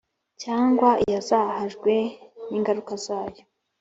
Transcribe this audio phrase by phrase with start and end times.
[0.41, 1.93] cyangwa iyazahajwe
[2.49, 3.43] n ingaruka zayo